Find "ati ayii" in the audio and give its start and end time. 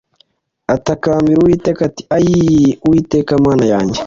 1.89-2.71